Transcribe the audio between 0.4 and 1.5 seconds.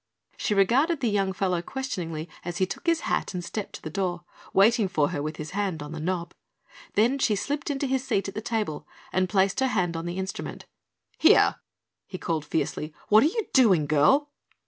regarded the young